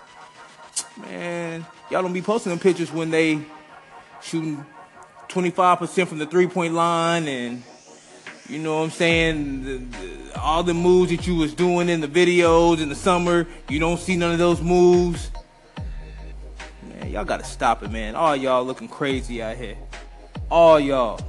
man, 0.98 1.64
y'all 1.92 2.02
don't 2.02 2.12
be 2.12 2.24
posting 2.24 2.50
them 2.50 2.60
pictures 2.60 2.92
when 2.92 3.12
they 3.12 3.40
shooting 4.20 4.66
25% 5.30 6.08
from 6.08 6.18
the 6.18 6.26
three-point 6.26 6.74
line 6.74 7.28
and 7.28 7.64
you 8.52 8.60
know 8.60 8.78
what 8.78 8.84
I'm 8.84 8.92
saying? 8.92 9.64
The, 9.64 9.78
the, 9.78 10.40
all 10.40 10.64
the 10.64 10.74
moves 10.74 11.12
that 11.12 11.26
you 11.26 11.36
was 11.36 11.54
doing 11.54 11.90
in 11.90 12.02
the 12.02 12.08
videos 12.08 12.82
in 12.82 12.90
the 12.90 12.96
summer, 12.96 13.48
you 13.70 13.80
don't 13.80 14.00
see 14.00 14.16
none 14.16 14.32
of 14.32 14.40
those 14.40 14.62
moves. 14.62 15.32
Man, 16.84 17.10
y'all 17.10 17.26
gotta 17.26 17.46
stop 17.46 17.82
it, 17.84 17.92
man. 17.92 18.16
All 18.16 18.36
y'all 18.36 18.64
looking 18.64 18.88
crazy 18.88 19.42
out 19.42 19.58
here 19.58 19.78
all 20.52 20.80
y'all. 20.80 21.20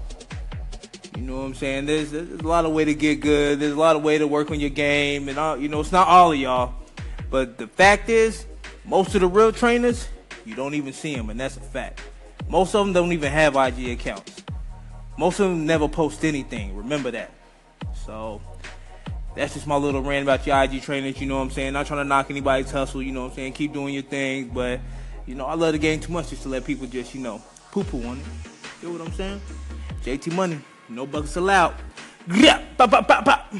You 1.17 1.23
know 1.23 1.39
what 1.39 1.45
I'm 1.45 1.55
saying? 1.55 1.87
There's, 1.87 2.11
there's 2.11 2.41
a 2.41 2.47
lot 2.47 2.65
of 2.65 2.73
way 2.73 2.85
to 2.85 2.95
get 2.95 3.21
good. 3.21 3.61
There's 3.61 3.73
a 3.73 3.79
lot 3.79 3.97
of 3.97 4.03
way 4.03 4.19
to 4.19 4.27
work 4.27 4.51
on 4.51 4.59
your 4.59 4.71
game, 4.71 5.29
and 5.29 5.39
all, 5.39 5.57
you 5.57 5.69
know 5.69 5.81
it's 5.81 5.93
not 5.93 6.09
all 6.09 6.33
of 6.33 6.39
y'all. 6.39 6.75
But 7.31 7.57
the 7.59 7.69
fact 7.69 8.09
is, 8.09 8.45
most 8.85 9.15
of 9.15 9.21
the 9.21 9.29
real 9.29 9.53
trainers, 9.53 10.09
you 10.45 10.55
don't 10.55 10.75
even 10.75 10.93
see 10.93 11.15
them, 11.15 11.31
and 11.31 11.39
that's 11.39 11.57
a 11.57 11.61
fact. 11.61 12.01
Most 12.49 12.75
of 12.75 12.85
them 12.85 12.93
don't 12.93 13.13
even 13.13 13.31
have 13.31 13.55
IG 13.55 13.91
accounts. 13.91 14.43
Most 15.19 15.41
of 15.41 15.51
them 15.51 15.67
never 15.67 15.89
post 15.89 16.25
anything. 16.25 16.77
Remember 16.77 17.11
that. 17.11 17.31
So 18.07 18.41
that's 19.35 19.55
just 19.55 19.67
my 19.67 19.77
little 19.77 20.03
rant 20.03 20.23
about 20.25 20.47
your 20.47 20.61
IG 20.63 20.83
trainers. 20.83 21.21
You 21.21 21.27
know 21.27 21.37
what 21.37 21.45
I'm 21.45 21.51
saying? 21.51 21.73
Not 21.73 21.87
trying 21.87 22.01
to 22.01 22.09
knock 22.09 22.31
anybody's 22.31 22.71
hustle. 22.71 23.03
You 23.03 23.13
know 23.13 23.23
what 23.23 23.31
I'm 23.31 23.37
saying? 23.37 23.53
Keep 23.55 23.73
doing 23.73 23.95
your 23.95 24.03
thing, 24.03 24.49
but 24.49 24.81
you 25.27 25.35
know 25.35 25.47
I 25.47 25.55
love 25.55 25.73
the 25.73 25.79
game 25.79 26.01
too 26.01 26.13
much 26.13 26.31
just 26.31 26.43
to 26.43 26.49
let 26.49 26.65
people 26.65 26.87
just 26.87 27.15
you 27.15 27.21
know 27.21 27.41
poo 27.71 27.85
poo 27.85 28.03
on 28.05 28.19
it. 28.19 28.25
You 28.83 28.89
know 28.89 28.99
what 28.99 29.09
I'm 29.09 29.15
saying? 29.15 29.41
JT 30.03 30.35
Money, 30.35 30.59
no 30.89 31.07
buckets 31.07 31.37
allowed. 31.37 31.75
Yeah, 32.35 32.63
pop, 32.77 32.91
pop, 32.91 33.09
pop, 33.09 33.25
pop. 33.25 33.55